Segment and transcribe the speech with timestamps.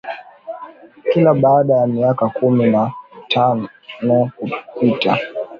[1.13, 2.91] Kila baada ya miaka kumi na
[3.31, 3.69] tano
[4.73, 5.17] kupita